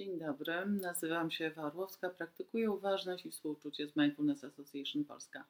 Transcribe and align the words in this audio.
Dzień 0.00 0.18
dobry, 0.18 0.66
nazywam 0.66 1.30
się 1.30 1.46
Ewa 1.46 1.62
Orłowska, 1.62 2.10
praktykuję 2.10 2.70
uważność 2.70 3.26
i 3.26 3.30
współczucie 3.30 3.88
z 3.88 3.96
Mindfulness 3.96 4.44
Association 4.44 5.04
Polska. 5.04 5.44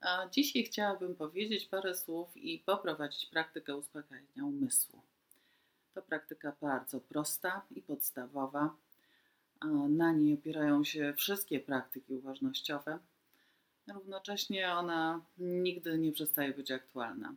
A 0.00 0.28
dzisiaj 0.32 0.64
chciałabym 0.64 1.14
powiedzieć 1.14 1.66
parę 1.66 1.94
słów 1.94 2.36
i 2.36 2.58
poprowadzić 2.58 3.26
praktykę 3.26 3.76
uspokajania 3.76 4.44
umysłu. 4.44 5.00
To 5.94 6.02
praktyka 6.02 6.56
bardzo 6.60 7.00
prosta 7.00 7.62
i 7.70 7.82
podstawowa. 7.82 8.76
Na 9.88 10.12
niej 10.12 10.34
opierają 10.34 10.84
się 10.84 11.14
wszystkie 11.16 11.60
praktyki 11.60 12.14
uważnościowe. 12.14 12.98
Równocześnie 13.88 14.72
ona 14.72 15.20
nigdy 15.38 15.98
nie 15.98 16.12
przestaje 16.12 16.54
być 16.54 16.70
aktualna. 16.70 17.34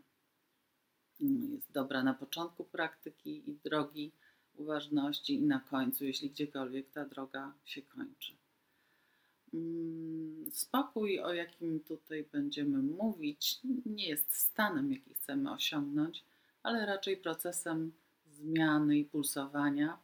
Jest 1.19 1.71
dobra 1.71 2.03
na 2.03 2.13
początku 2.13 2.63
praktyki 2.63 3.49
i 3.49 3.57
drogi 3.63 4.11
uważności 4.59 5.33
i 5.33 5.41
na 5.41 5.59
końcu, 5.59 6.05
jeśli 6.05 6.29
gdziekolwiek 6.29 6.89
ta 6.91 7.05
droga 7.05 7.53
się 7.65 7.81
kończy. 7.81 8.33
Mm, 9.53 10.51
spokój, 10.51 11.19
o 11.19 11.33
jakim 11.33 11.79
tutaj 11.79 12.25
będziemy 12.31 12.77
mówić, 12.77 13.59
nie 13.85 14.07
jest 14.07 14.35
stanem, 14.35 14.91
jaki 14.91 15.13
chcemy 15.13 15.51
osiągnąć, 15.51 16.23
ale 16.63 16.85
raczej 16.85 17.17
procesem 17.17 17.91
zmiany 18.25 18.97
i 18.97 19.05
pulsowania, 19.05 19.97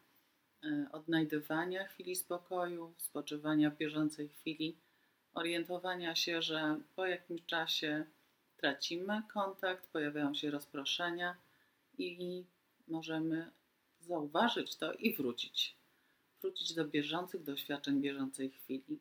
e, 0.64 0.88
odnajdywania 0.92 1.88
chwili 1.88 2.16
spokoju, 2.16 2.94
spoczywania 2.98 3.70
w 3.70 3.78
bieżącej 3.78 4.30
chwili, 4.30 4.78
orientowania 5.34 6.16
się, 6.16 6.42
że 6.42 6.80
po 6.96 7.06
jakimś 7.06 7.46
czasie 7.46 8.06
tracimy 8.58 9.22
kontakt, 9.34 9.88
pojawiają 9.88 10.34
się 10.34 10.52
rozproszenia 10.52 11.36
i 11.98 12.44
możemy 12.88 13.52
zauważyć 14.08 14.76
to 14.76 14.94
i 14.94 15.16
wrócić. 15.16 15.76
Wrócić 16.42 16.74
do 16.74 16.86
bieżących 16.86 17.44
doświadczeń, 17.44 18.02
bieżącej 18.02 18.50
chwili. 18.50 19.00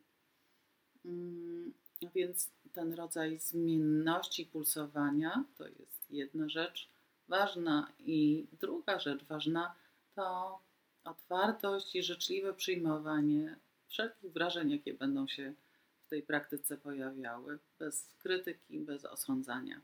Mm, 1.05 1.73
więc 2.15 2.51
ten 2.73 2.95
rodzaj 2.95 3.39
zmienności 3.39 4.47
pulsowania 4.47 5.45
to 5.59 5.69
jest 5.69 6.11
jedna 6.11 6.49
rzecz 6.49 6.89
ważna, 7.29 7.93
i 7.99 8.47
druga 8.61 8.99
rzecz 8.99 9.25
ważna 9.25 9.75
to 10.15 10.59
otwartość 11.05 11.97
i 11.97 12.03
życzliwe 12.03 12.55
przyjmowanie 12.55 13.57
wszelkich 13.89 14.33
wrażeń, 14.33 14.71
jakie 14.71 14.95
będą 14.95 15.29
się 15.29 15.55
w 16.03 16.09
tej 16.09 16.23
praktyce 16.23 16.77
pojawiały, 16.77 17.59
bez 17.79 18.09
krytyki, 18.19 18.81
bez 18.81 19.05
osądzania. 19.05 19.81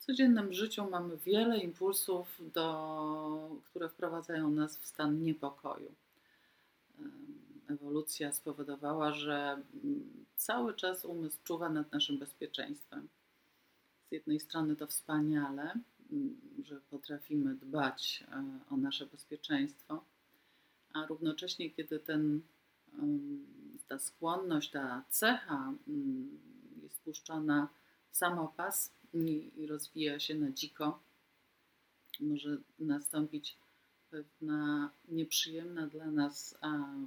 W 0.00 0.04
codziennym 0.04 0.52
życiu 0.52 0.90
mamy 0.90 1.16
wiele 1.16 1.58
impulsów, 1.58 2.40
do, 2.54 3.60
które 3.64 3.88
wprowadzają 3.88 4.50
nas 4.50 4.78
w 4.78 4.86
stan 4.86 5.22
niepokoju. 5.22 5.94
Ewolucja 7.68 8.32
spowodowała, 8.32 9.12
że 9.12 9.62
mm, 9.84 10.24
cały 10.36 10.74
czas 10.74 11.04
umysł 11.04 11.38
czuwa 11.44 11.68
nad 11.68 11.92
naszym 11.92 12.18
bezpieczeństwem. 12.18 13.08
Z 14.08 14.12
jednej 14.12 14.40
strony 14.40 14.76
to 14.76 14.86
wspaniale, 14.86 15.74
mm, 16.12 16.40
że 16.64 16.80
potrafimy 16.80 17.54
dbać 17.54 18.24
e, 18.28 18.44
o 18.70 18.76
nasze 18.76 19.06
bezpieczeństwo, 19.06 20.04
a 20.92 21.06
równocześnie, 21.06 21.70
kiedy 21.70 21.98
ten, 21.98 22.40
ta 23.88 23.98
skłonność, 23.98 24.70
ta 24.70 25.02
cecha 25.08 25.72
mm, 25.88 26.38
jest 26.82 27.00
puszczona 27.00 27.68
w 28.10 28.16
samopas, 28.16 28.99
i 29.14 29.66
rozwija 29.66 30.20
się 30.20 30.34
na 30.34 30.50
dziko, 30.50 31.00
może 32.20 32.56
nastąpić 32.78 33.56
pewna 34.10 34.90
nieprzyjemna 35.08 35.86
dla 35.86 36.06
nas 36.06 36.58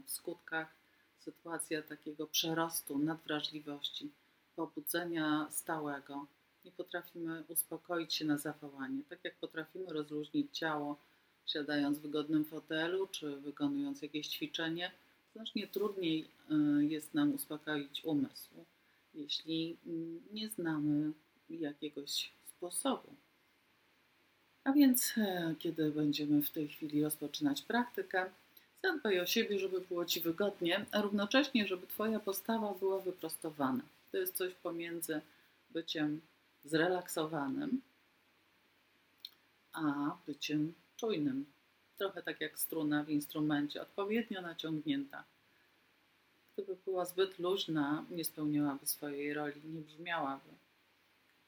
w 0.05 0.11
skutkach 0.11 0.75
sytuacja 1.19 1.81
takiego 1.81 2.27
przerostu 2.27 2.97
nadwrażliwości, 2.99 4.11
pobudzenia 4.55 5.47
stałego. 5.51 6.27
Nie 6.65 6.71
potrafimy 6.71 7.43
uspokoić 7.47 8.13
się 8.13 8.25
na 8.25 8.37
zawołanie, 8.37 9.03
tak 9.09 9.23
jak 9.23 9.35
potrafimy 9.35 9.93
rozluźnić 9.93 10.57
ciało, 10.57 10.97
siadając 11.45 11.99
w 11.99 12.01
wygodnym 12.01 12.45
fotelu 12.45 13.07
czy 13.07 13.35
wykonując 13.35 14.01
jakieś 14.01 14.27
ćwiczenie, 14.27 14.91
znacznie 15.33 15.67
trudniej 15.67 16.27
y, 16.79 16.85
jest 16.85 17.13
nam 17.13 17.33
uspokoić 17.33 18.05
umysł, 18.05 18.49
jeśli 19.13 19.77
mm, 19.85 20.21
nie 20.31 20.49
znamy 20.49 21.13
jakiegoś 21.49 22.31
sposobu. 22.45 23.15
A 24.63 24.71
więc, 24.71 25.13
e, 25.17 25.55
kiedy 25.59 25.91
będziemy 25.91 26.41
w 26.41 26.49
tej 26.49 26.67
chwili 26.67 27.03
rozpoczynać 27.03 27.61
praktykę, 27.61 28.29
zadbaj 28.83 29.19
o 29.19 29.25
siebie, 29.25 29.59
żeby 29.59 29.81
było 29.81 30.05
Ci 30.05 30.21
wygodnie, 30.21 30.85
a 30.91 31.01
równocześnie, 31.01 31.67
żeby 31.67 31.87
Twoja 31.87 32.19
postawa 32.19 32.73
była 32.73 32.99
wyprostowana. 32.99 33.83
To 34.11 34.17
jest 34.17 34.35
coś 34.35 34.53
pomiędzy 34.53 35.21
byciem 35.69 36.21
zrelaksowanym, 36.65 37.81
a 39.73 40.17
byciem 40.27 40.73
czujnym. 40.97 41.45
Trochę 41.97 42.23
tak 42.23 42.41
jak 42.41 42.59
struna 42.59 43.03
w 43.03 43.09
instrumencie, 43.09 43.81
odpowiednio 43.81 44.41
naciągnięta. 44.41 45.23
Gdyby 46.53 46.77
była 46.85 47.05
zbyt 47.05 47.39
luźna, 47.39 48.05
nie 48.09 48.25
spełniałaby 48.25 48.85
swojej 48.85 49.33
roli, 49.33 49.61
nie 49.65 49.81
brzmiałaby. 49.81 50.49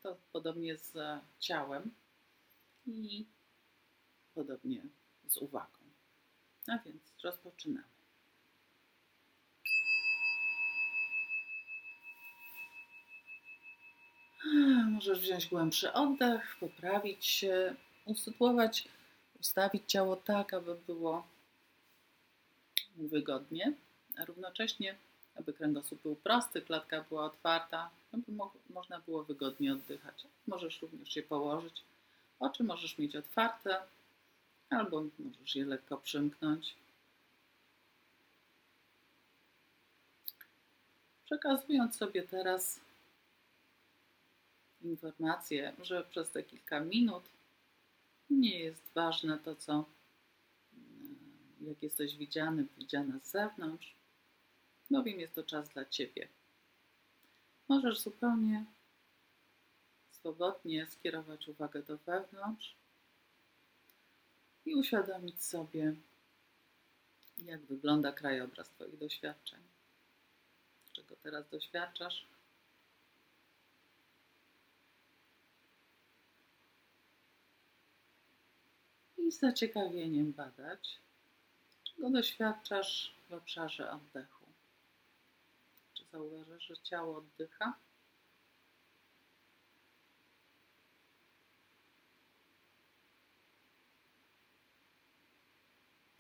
To 0.06 0.18
podobnie 0.34 0.78
z 0.78 0.98
ciałem 1.40 1.92
i 2.86 3.26
podobnie 4.36 4.82
z 5.28 5.38
uwagą. 5.38 5.80
A 6.68 6.78
więc 6.78 7.02
rozpoczynamy. 7.24 7.88
Możesz 14.92 15.20
wziąć 15.20 15.48
głębszy 15.48 15.94
oddech, 15.94 16.58
poprawić 16.60 17.26
się, 17.26 17.76
usytuować, 18.06 18.88
ustawić 19.40 19.84
ciało 19.88 20.16
tak, 20.16 20.54
aby 20.54 20.76
było 20.76 21.28
wygodnie, 22.96 23.74
a 24.18 24.26
równocześnie 24.26 24.96
aby 25.36 25.54
kręgosłup 25.54 26.02
był 26.02 26.16
prosty, 26.16 26.62
klatka 26.62 27.06
była 27.10 27.26
otwarta, 27.26 27.90
aby 28.14 28.32
mo 28.32 28.54
można 28.70 29.00
było 29.00 29.24
wygodnie 29.24 29.74
oddychać. 29.74 30.24
Możesz 30.48 30.82
również 30.82 31.10
się 31.10 31.24
położyć. 31.24 31.84
Oczy 32.40 32.64
możesz 32.64 32.98
mieć 32.98 33.16
otwarte, 33.16 33.82
albo 34.70 35.04
możesz 35.20 35.56
je 35.56 35.66
lekko 35.66 35.98
przymknąć. 35.98 36.76
Przekazując 41.26 41.96
sobie 41.96 42.24
teraz 42.24 42.80
informację, 44.82 45.74
że 45.82 46.04
przez 46.04 46.32
te 46.32 46.44
kilka 46.44 46.80
minut 46.80 47.24
nie 48.30 48.60
jest 48.60 48.84
ważne 48.94 49.38
to, 49.38 49.56
co, 49.56 49.86
jak 51.62 51.84
jesteś 51.84 52.18
widziany, 52.18 52.66
widziana 52.78 53.20
z 53.24 53.32
zewnątrz, 53.32 53.96
bowiem 54.92 55.20
jest 55.20 55.36
to 55.36 55.44
czas 55.44 55.70
dla 55.70 55.86
Ciebie. 55.86 56.28
Możesz 57.68 58.00
zupełnie 58.00 58.66
swobodnie 60.12 60.88
skierować 60.88 61.48
uwagę 61.48 61.84
do 61.84 61.98
wewnątrz 61.98 62.76
i 64.66 64.76
uświadomić 64.76 65.44
sobie, 65.44 65.96
jak 67.46 67.62
wygląda 67.62 68.12
krajobraz 68.12 68.70
Twoich 68.70 68.98
doświadczeń. 68.98 69.60
Czego 70.94 71.16
teraz 71.24 71.50
doświadczasz? 71.50 72.26
I 79.18 79.32
z 79.32 79.40
zaciekawieniem 79.40 80.32
badać, 80.34 81.00
czego 81.84 82.10
doświadczasz 82.10 83.16
w 83.30 83.34
obszarze 83.34 83.92
oddechu. 83.92 84.35
Zauważasz, 86.16 86.64
że 86.64 86.78
ciało 86.78 87.18
oddycha. 87.18 87.74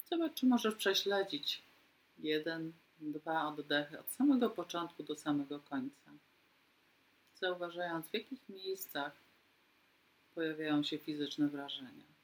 Zobacz, 0.10 0.34
czy 0.34 0.46
możesz 0.46 0.76
prześledzić 0.76 1.62
jeden, 2.18 2.74
dwa 3.00 3.48
oddechy 3.48 4.00
od 4.00 4.12
samego 4.12 4.50
początku 4.50 5.04
do 5.04 5.16
samego 5.16 5.60
końca. 5.60 6.12
Zauważając, 7.36 8.08
w 8.08 8.14
jakich 8.14 8.50
miejscach 8.50 9.14
pojawiają 10.34 10.84
się 10.84 10.98
fizyczne 10.98 11.48
wrażenia. 11.48 12.15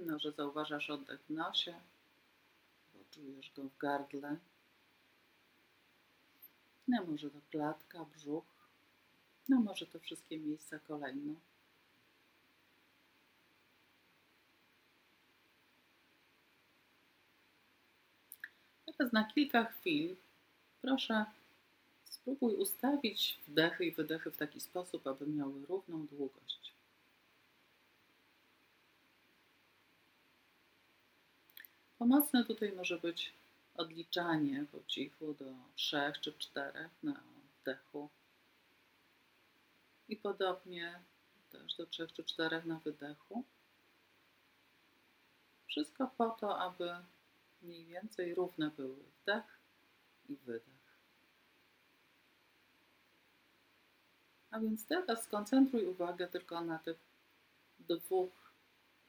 No, 0.00 0.18
że 0.18 0.32
zauważasz 0.32 0.90
oddech 0.90 1.20
w 1.20 1.30
nosie, 1.30 1.74
bo 2.94 3.00
czujesz 3.10 3.52
go 3.56 3.62
w 3.62 3.78
gardle. 3.78 4.36
No 6.88 7.04
może 7.04 7.30
to 7.30 7.38
klatka, 7.50 8.04
brzuch. 8.04 8.44
No 9.48 9.60
może 9.60 9.86
to 9.86 9.98
wszystkie 9.98 10.38
miejsca 10.38 10.78
kolejno. 10.78 11.34
Teraz 18.98 19.12
na 19.12 19.24
kilka 19.24 19.64
chwil 19.64 20.16
proszę 20.82 21.24
spróbuj 22.04 22.54
ustawić 22.54 23.40
wdechy 23.48 23.84
i 23.84 23.92
wydechy 23.92 24.30
w 24.30 24.36
taki 24.36 24.60
sposób, 24.60 25.06
aby 25.06 25.26
miały 25.26 25.66
równą 25.66 26.06
długość. 26.06 26.73
Pomocne 31.98 32.44
tutaj 32.44 32.72
może 32.72 32.98
być 32.98 33.32
odliczanie 33.76 34.66
po 34.72 34.84
cichu 34.86 35.34
do 35.34 35.44
trzech 35.74 36.20
czy 36.20 36.32
czterech 36.32 36.90
na 37.02 37.22
wdechu. 37.60 38.08
I 40.08 40.16
podobnie 40.16 41.00
też 41.50 41.76
do 41.76 41.86
trzech 41.86 42.12
czy 42.12 42.24
czterech 42.24 42.64
na 42.64 42.78
wydechu. 42.78 43.44
Wszystko 45.66 46.10
po 46.18 46.30
to, 46.30 46.58
aby 46.58 46.90
mniej 47.62 47.84
więcej 47.84 48.34
równe 48.34 48.70
były 48.70 48.96
wdech 48.96 49.58
i 50.28 50.36
wydech. 50.36 50.74
A 54.50 54.60
więc 54.60 54.86
teraz 54.86 55.24
skoncentruj 55.24 55.86
uwagę 55.86 56.28
tylko 56.28 56.60
na 56.60 56.78
tych 56.78 56.96
dwóch 57.78 58.52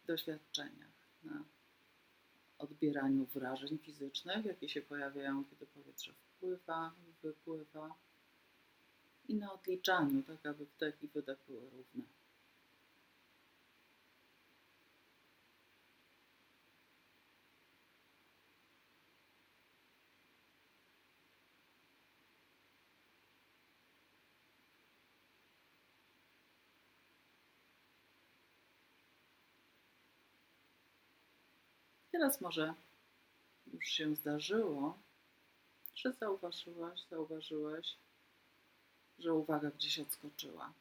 doświadczeniach. 0.07 0.95
Na 1.23 1.43
odbieraniu 2.57 3.25
wrażeń 3.25 3.77
fizycznych, 3.77 4.45
jakie 4.45 4.69
się 4.69 4.81
pojawiają, 4.81 5.45
kiedy 5.45 5.65
powietrze 5.65 6.13
wpływa 6.13 6.95
i 7.07 7.13
wypływa, 7.23 7.95
i 9.27 9.35
na 9.35 9.53
odliczaniu, 9.53 10.23
tak 10.23 10.45
aby 10.45 10.65
wdech 10.65 11.03
i 11.03 11.07
wydech 11.07 11.39
były 11.47 11.69
równe. 11.69 12.03
Teraz 32.15 32.41
może 32.41 32.73
już 33.73 33.85
się 33.85 34.15
zdarzyło, 34.15 34.97
że 35.95 36.13
zauważyłaś, 36.13 37.01
zauważyłeś, 37.09 37.95
że 39.19 39.33
uwaga 39.33 39.71
gdzieś 39.71 39.99
odskoczyła. 39.99 40.73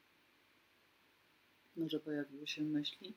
Może 1.76 2.00
pojawiły 2.00 2.46
się 2.46 2.62
myśli. 2.62 3.14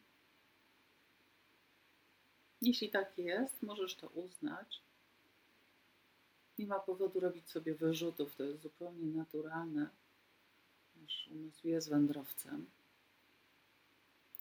Jeśli 2.61 2.89
tak 2.89 3.17
jest, 3.17 3.63
możesz 3.63 3.95
to 3.95 4.07
uznać. 4.07 4.81
Nie 6.59 6.67
ma 6.67 6.79
powodu 6.79 7.19
robić 7.19 7.49
sobie 7.49 7.75
wyrzutów, 7.75 8.35
to 8.35 8.43
jest 8.43 8.61
zupełnie 8.61 9.05
naturalne. 9.05 9.89
Nasz 11.01 11.27
umysł 11.31 11.67
jest 11.67 11.89
wędrowcem. 11.89 12.65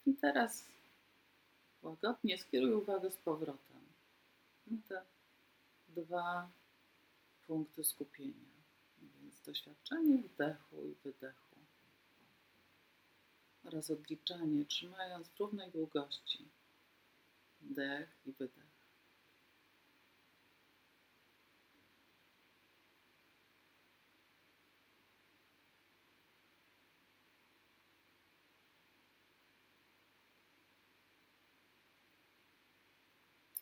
I 0.06 0.14
teraz 0.14 0.76
łagodnie 1.82 2.38
skieruj 2.38 2.72
uwagę 2.72 3.10
z 3.10 3.16
powrotem 3.16 3.65
na 4.66 4.78
te 4.88 5.02
dwa 5.88 6.50
punkty 7.46 7.84
skupienia. 7.84 8.56
Więc 9.02 9.40
doświadczenie 9.40 10.18
wdechu 10.18 10.84
i 10.84 10.94
wydechu 10.94 11.56
oraz 13.64 13.90
odliczanie, 13.90 14.64
trzymając 14.64 15.28
w 15.28 15.38
równej 15.38 15.70
długości 15.70 16.48
wdech 17.60 18.08
i 18.26 18.32
wydech. 18.32 18.65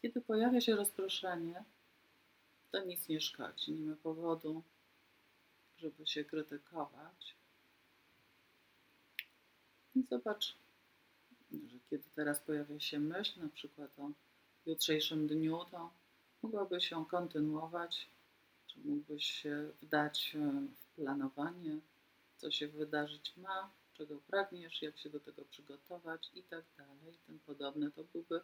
Kiedy 0.04 0.20
pojawia 0.20 0.60
się 0.60 0.76
rozproszenie, 0.76 1.64
to 2.72 2.84
nic 2.84 3.08
nie 3.08 3.20
szkodzi. 3.20 3.72
Nie 3.72 3.90
ma 3.90 3.96
powodu, 3.96 4.62
żeby 5.78 6.06
się 6.06 6.24
krytykować. 6.24 7.36
I 9.94 10.02
zobacz, 10.10 10.56
że 11.52 11.78
kiedy 11.90 12.04
teraz 12.14 12.40
pojawia 12.40 12.80
się 12.80 13.00
myśl, 13.00 13.42
na 13.42 13.48
przykład 13.48 13.98
o 13.98 14.10
jutrzejszym 14.66 15.26
dniu, 15.26 15.58
to 15.70 15.90
mogłabyś 16.42 16.88
się 16.88 17.06
kontynuować, 17.06 18.08
czy 18.66 18.78
mógłbyś 18.78 19.24
się 19.24 19.70
wdać 19.82 20.36
w 20.74 20.94
planowanie, 20.96 21.78
co 22.36 22.50
się 22.50 22.68
wydarzyć 22.68 23.36
ma, 23.36 23.70
czego 23.94 24.18
pragniesz, 24.18 24.82
jak 24.82 24.98
się 24.98 25.10
do 25.10 25.20
tego 25.20 25.44
przygotować 25.44 26.30
i 26.34 26.42
tak 26.42 26.64
dalej, 26.76 27.18
podobne. 27.46 27.90
To 27.90 28.04
byłby 28.04 28.40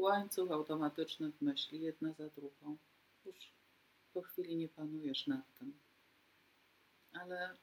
łańcuch 0.00 0.50
automatycznych 0.50 1.40
myśli, 1.40 1.80
jedna 1.80 2.12
za 2.12 2.28
drugą. 2.28 2.76
Już 3.24 3.52
po 4.14 4.22
chwili 4.22 4.56
nie 4.56 4.68
panujesz 4.68 5.26
nad 5.26 5.58
tym. 5.58 5.78
Ale 7.12 7.56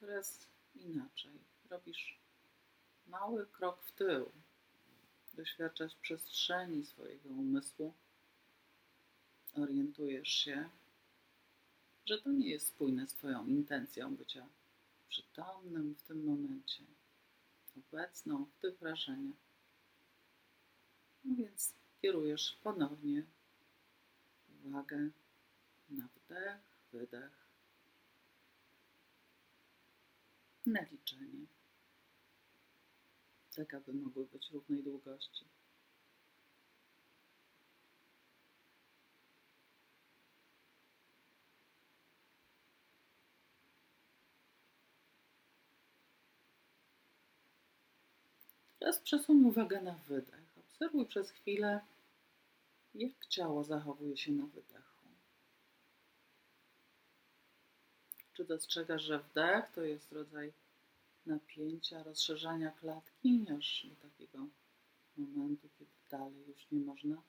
teraz 0.00 0.48
inaczej. 0.74 1.32
Robisz 1.70 2.20
mały 3.06 3.46
krok 3.46 3.82
w 3.84 3.92
tył. 3.92 4.30
Doświadczasz 5.34 5.94
przestrzeni 5.94 6.84
swojego 6.84 7.28
umysłu. 7.28 7.94
Orientujesz 9.54 10.28
się, 10.28 10.70
że 12.06 12.18
to 12.18 12.32
nie 12.32 12.48
jest 12.48 12.66
spójne 12.66 13.08
z 13.08 13.14
Twoją 13.14 13.46
intencją 13.46 14.16
bycia 14.16 14.48
przytomnym 15.08 15.94
w 15.94 16.02
tym 16.02 16.24
momencie, 16.24 16.82
obecną 17.76 18.44
w 18.44 18.60
tych 18.60 18.78
wrażeniach. 18.78 19.51
No 21.24 21.34
więc 21.34 21.74
kierujesz 22.00 22.58
ponownie 22.62 23.22
uwagę 24.64 25.10
na 25.88 26.08
wdech, 26.08 26.60
wydech, 26.92 27.46
na 30.66 30.82
liczenie, 30.82 31.46
tak 33.56 33.74
aby 33.74 33.92
mogły 33.92 34.26
być 34.26 34.50
równej 34.50 34.82
długości. 34.82 35.44
Teraz 48.78 49.00
przesuń 49.00 49.44
uwagę 49.44 49.82
na 49.82 49.94
wydech. 49.94 50.41
Obserwuj 50.82 51.06
przez 51.06 51.30
chwilę, 51.30 51.80
jak 52.94 53.26
ciało 53.26 53.64
zachowuje 53.64 54.16
się 54.16 54.32
na 54.32 54.46
wydechu. 54.46 55.06
Czy 58.32 58.44
dostrzegasz, 58.44 59.02
że 59.02 59.18
wdech 59.18 59.70
to 59.74 59.82
jest 59.82 60.12
rodzaj 60.12 60.52
napięcia, 61.26 62.02
rozszerzania 62.02 62.70
klatki, 62.70 63.46
aż 63.58 63.86
do 63.86 63.96
takiego 63.96 64.46
momentu, 65.16 65.68
kiedy 65.78 65.90
dalej 66.10 66.46
już 66.46 66.70
nie 66.70 66.80
można? 66.80 67.22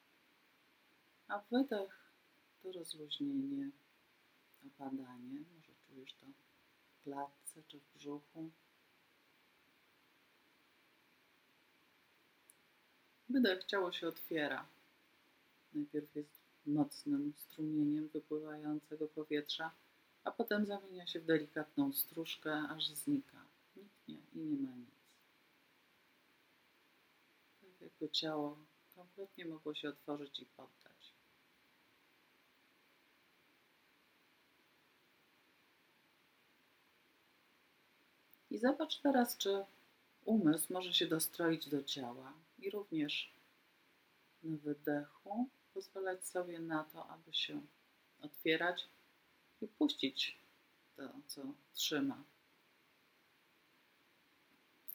A 1.27 1.39
wydech 1.39 2.13
to 2.63 2.71
rozluźnienie, 2.71 3.71
opadanie. 4.67 5.39
Może 5.55 5.71
czujesz 5.87 6.13
to 6.13 6.25
w 6.25 7.03
klatce 7.03 7.63
czy 7.67 7.79
w 7.79 7.93
brzuchu. 7.93 8.51
Wydech 13.29 13.63
ciało 13.63 13.91
się 13.91 14.07
otwiera. 14.07 14.67
Najpierw 15.73 16.15
jest 16.15 16.41
mocnym 16.65 17.33
strumieniem 17.37 18.07
wypływającego 18.07 19.07
powietrza, 19.07 19.71
a 20.23 20.31
potem 20.31 20.65
zamienia 20.65 21.07
się 21.07 21.19
w 21.19 21.25
delikatną 21.25 21.93
stróżkę, 21.93 22.53
aż 22.69 22.87
znika. 22.89 23.45
Niknie 23.75 24.15
i 24.33 24.39
nie 24.39 24.57
ma 24.57 24.75
nic. 24.75 24.89
Tak 27.61 27.81
jakby 27.81 28.09
ciało 28.09 28.57
kompletnie 28.95 29.45
mogło 29.45 29.73
się 29.73 29.89
otworzyć 29.89 30.39
i 30.39 30.45
poddać. 30.45 31.13
I 38.51 38.57
zobacz 38.57 38.99
teraz, 38.99 39.37
czy 39.37 39.65
umysł 40.25 40.73
może 40.73 40.93
się 40.93 41.07
dostroić 41.07 41.69
do 41.69 41.83
ciała 41.83 42.33
i 42.63 42.69
również 42.69 43.33
na 44.43 44.57
wydechu 44.57 45.49
pozwalać 45.73 46.27
sobie 46.27 46.59
na 46.59 46.83
to, 46.83 47.07
aby 47.07 47.33
się 47.33 47.61
otwierać 48.21 48.87
i 49.61 49.67
puścić 49.67 50.37
to, 50.95 51.09
co 51.27 51.41
trzyma. 51.73 52.23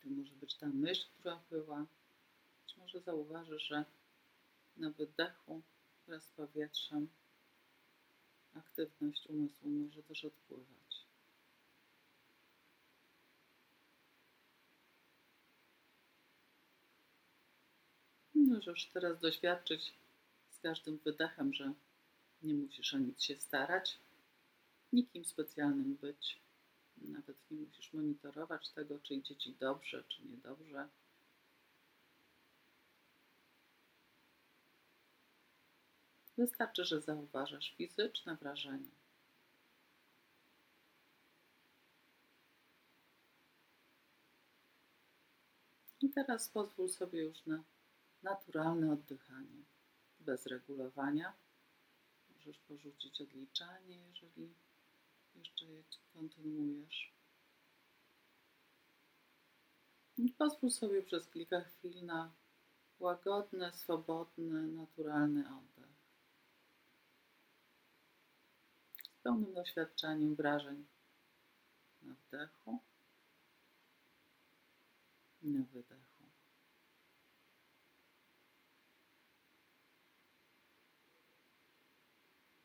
To 0.02 0.08
może 0.08 0.34
być 0.34 0.54
ta 0.54 0.66
myśl, 0.66 1.06
która 1.18 1.42
była. 1.50 1.86
Być 2.66 2.76
może 2.76 3.00
zauważysz, 3.00 3.62
że 3.62 3.84
na 4.76 4.90
wydechu 4.90 5.62
wraz 6.06 6.24
z 6.24 6.30
powietrzem 6.30 7.08
aktywność 8.54 9.26
umysłu 9.26 9.70
może 9.70 10.02
też 10.02 10.24
odpływać. 10.24 10.87
Możesz 18.46 18.86
teraz 18.86 19.20
doświadczyć 19.20 19.94
z 20.50 20.60
każdym 20.60 20.98
wydechem, 20.98 21.54
że 21.54 21.72
nie 22.42 22.54
musisz 22.54 22.94
o 22.94 22.98
nic 22.98 23.22
się 23.22 23.36
starać, 23.36 23.98
nikim 24.92 25.24
specjalnym 25.24 25.94
być. 25.94 26.40
Nawet 26.96 27.36
nie 27.50 27.56
musisz 27.56 27.92
monitorować 27.92 28.68
tego, 28.68 28.98
czy 28.98 29.14
idzie 29.14 29.36
ci 29.36 29.52
dobrze, 29.52 30.04
czy 30.08 30.22
niedobrze. 30.24 30.88
Wystarczy, 36.36 36.84
że 36.84 37.00
zauważasz 37.00 37.74
fizyczne 37.76 38.36
wrażenie. 38.36 38.90
I 46.00 46.10
teraz 46.10 46.48
pozwól 46.48 46.88
sobie 46.88 47.22
już 47.22 47.46
na 47.46 47.62
naturalne 48.22 48.92
oddychanie, 48.92 49.64
bez 50.20 50.46
regulowania. 50.46 51.34
Możesz 52.30 52.58
porzucić 52.58 53.20
odliczanie, 53.20 54.08
jeżeli 54.08 54.54
jeszcze 55.34 55.64
je 55.64 55.82
kontynuujesz. 56.12 57.12
Pozwól 60.38 60.70
sobie 60.70 61.02
przez 61.02 61.30
kilka 61.30 61.60
chwil 61.60 62.04
na 62.06 62.32
łagodny, 62.98 63.72
swobodny, 63.72 64.66
naturalny 64.66 65.44
oddech. 65.48 65.88
Z 69.12 69.22
pełnym 69.22 69.54
doświadczeniem 69.54 70.34
wrażeń 70.34 70.86
na 72.02 72.14
wdechu 72.14 72.78
i 75.42 75.50
na 75.50 75.64
wydechu. 75.64 76.07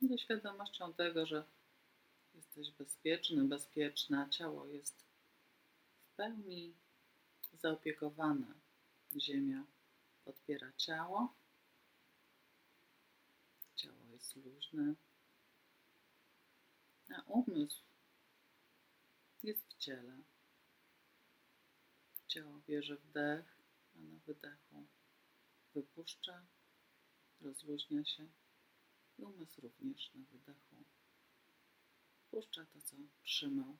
Ze 0.08 0.18
świadomością 0.18 0.94
tego, 0.94 1.26
że 1.26 1.46
jesteś 2.34 2.72
bezpieczny, 2.72 3.44
bezpieczna, 3.44 4.30
ciało 4.30 4.66
jest 4.66 5.06
w 6.02 6.16
pełni 6.16 6.74
zaopiekowane. 7.54 8.54
Ziemia 9.18 9.66
podpiera 10.26 10.74
ciało, 10.78 11.34
ciało 13.76 14.06
jest 14.12 14.36
luźne, 14.36 14.96
a 17.16 17.22
umysł 17.22 17.84
jest 19.44 19.74
w 19.74 19.78
ciele. 19.78 20.18
Ciało 22.28 22.62
bierze 22.68 22.96
wdech, 22.96 23.58
a 23.96 24.00
na 24.00 24.20
wydechu 24.26 24.88
wypuszcza, 25.74 26.46
rozluźnia 27.42 28.06
się 28.06 28.28
i 29.18 29.24
umysł 29.24 29.62
również 29.62 30.14
na 30.14 30.22
wydechu. 30.32 30.76
Puszcza 32.32 32.66
to, 32.66 32.82
co 32.82 32.96
trzymał. 33.24 33.78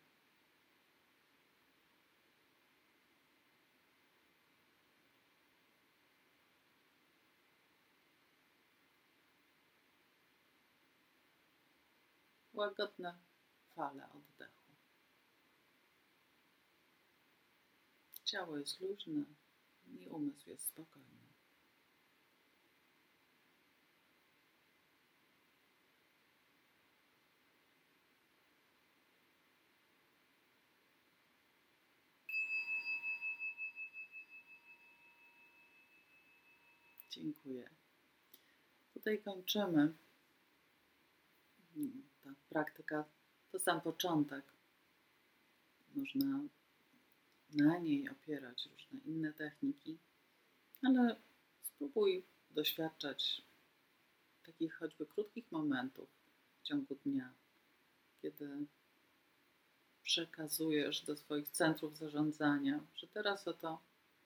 Łagodne 12.54 13.18
fale 13.76 14.10
oddechu. 14.10 14.72
Ciało 18.24 18.58
jest 18.58 18.80
luźne 18.80 19.26
i 19.86 20.08
umysł 20.10 20.50
jest 20.50 20.68
spokojny. 20.68 21.23
Dziękuję. 37.24 37.70
Tutaj 38.94 39.22
kończymy. 39.22 39.94
Ta 42.24 42.30
praktyka 42.50 43.06
to 43.52 43.60
sam 43.60 43.82
początek. 43.82 44.46
Można 45.96 46.40
na 47.50 47.78
niej 47.78 48.10
opierać 48.10 48.66
różne 48.66 49.00
inne 49.06 49.34
techniki, 49.34 49.98
ale 50.82 51.16
spróbuj 51.62 52.26
doświadczać 52.50 53.42
takich 54.46 54.74
choćby 54.74 55.06
krótkich 55.06 55.52
momentów 55.52 56.10
w 56.60 56.64
ciągu 56.64 56.96
dnia, 56.96 57.34
kiedy 58.22 58.66
przekazujesz 60.04 61.02
do 61.02 61.18
swoich 61.18 61.50
centrów 61.50 61.98
zarządzania, 61.98 62.86
że 62.96 63.08
teraz 63.08 63.48
oto 63.48 63.82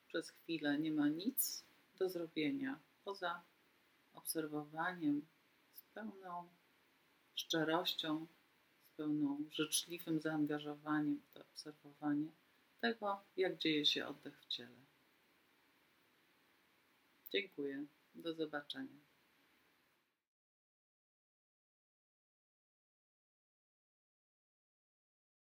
przez 0.07 0.29
chwilę 0.29 0.79
nie 0.79 0.91
ma 0.91 1.07
nic 1.07 1.66
do 1.97 2.09
zrobienia 2.09 2.79
poza 3.03 3.43
obserwowaniem 4.13 5.27
z 5.73 5.83
pełną 5.93 6.49
szczerością, 7.35 8.27
z 8.81 8.97
pełną 8.97 9.43
życzliwym 9.51 10.21
zaangażowaniem 10.21 11.21
w 11.21 11.33
to 11.33 11.41
obserwowanie 11.41 12.31
tego, 12.81 13.23
jak 13.37 13.57
dzieje 13.57 13.85
się 13.85 14.07
oddech 14.07 14.41
w 14.41 14.45
ciele. 14.45 14.77
Dziękuję. 17.31 17.85
Do 18.15 18.33
zobaczenia. 18.33 19.06